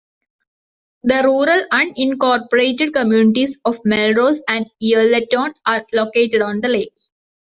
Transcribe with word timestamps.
The 1.03 1.21
rural 1.23 1.63
unincorporated 1.71 2.91
communities 2.91 3.59
of 3.65 3.79
Melrose 3.85 4.41
and 4.47 4.65
Earleton 4.81 5.53
are 5.67 5.85
located 5.93 6.41
on 6.41 6.59
the 6.59 6.69
lake. 6.69 6.93